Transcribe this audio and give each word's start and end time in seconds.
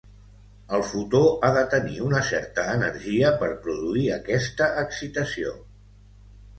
El 0.77 0.85
fotó 0.91 1.19
ha 1.41 1.51
de 1.57 1.61
tenir 1.75 1.99
una 2.07 2.23
certa 2.31 2.65
energia 2.79 3.31
per 3.45 3.53
produir 3.69 4.09
aquesta 4.19 4.75
excitació. 4.89 5.59